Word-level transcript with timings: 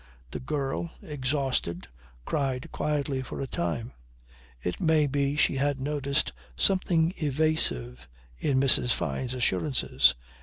The 0.31 0.39
girl, 0.39 0.89
exhausted, 1.03 1.85
cried 2.25 2.71
quietly 2.71 3.21
for 3.21 3.39
a 3.39 3.45
time. 3.45 3.93
It 4.63 4.81
may 4.81 5.05
be 5.05 5.35
she 5.35 5.57
had 5.57 5.79
noticed 5.79 6.33
something 6.57 7.13
evasive 7.17 8.07
in 8.39 8.59
Mrs. 8.59 8.93
Fyne's 8.93 9.35
assurances. 9.35 10.15